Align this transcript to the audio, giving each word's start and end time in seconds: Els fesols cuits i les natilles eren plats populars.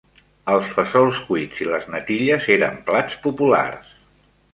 Els 0.51 0.69
fesols 0.77 1.19
cuits 1.27 1.59
i 1.65 1.67
les 1.71 1.85
natilles 1.95 2.47
eren 2.57 2.81
plats 2.89 3.19
populars. 3.27 3.93